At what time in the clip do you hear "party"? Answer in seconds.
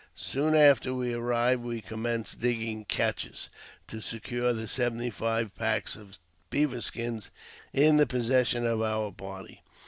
9.11-9.61